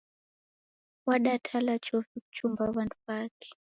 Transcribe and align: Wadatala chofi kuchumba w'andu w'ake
Wadatala 1.07 1.73
chofi 1.85 2.15
kuchumba 2.23 2.63
w'andu 2.75 2.97
w'ake 3.05 3.49